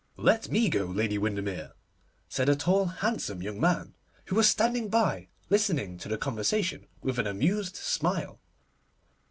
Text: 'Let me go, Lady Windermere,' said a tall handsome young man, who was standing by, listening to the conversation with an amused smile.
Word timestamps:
'Let 0.17 0.49
me 0.49 0.67
go, 0.67 0.85
Lady 0.87 1.19
Windermere,' 1.19 1.73
said 2.27 2.49
a 2.49 2.55
tall 2.55 2.87
handsome 2.87 3.43
young 3.43 3.61
man, 3.61 3.93
who 4.25 4.35
was 4.35 4.49
standing 4.49 4.89
by, 4.89 5.27
listening 5.51 5.99
to 5.99 6.09
the 6.09 6.17
conversation 6.17 6.87
with 7.03 7.19
an 7.19 7.27
amused 7.27 7.75
smile. 7.75 8.41